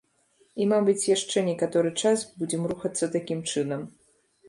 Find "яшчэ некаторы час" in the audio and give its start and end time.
1.09-2.27